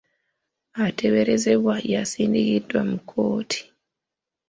[0.85, 3.59] Ateeberezebwa yasindikiddwa mu kkooti.